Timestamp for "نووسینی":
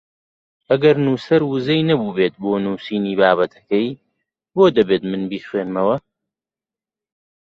2.65-3.17